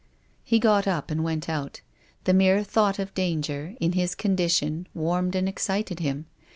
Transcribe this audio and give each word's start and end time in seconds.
He 0.43 0.57
got 0.57 0.87
up 0.87 1.11
and 1.11 1.23
went 1.23 1.47
out. 1.47 1.81
The 2.23 2.33
mere 2.33 2.63
thought 2.63 2.97
of 2.97 3.13
danger, 3.13 3.75
in 3.79 3.91
his 3.91 4.15
condition, 4.15 4.87
warmed 4.95 5.35
and 5.35 5.47
excited 5.47 5.99
him. 5.99 6.25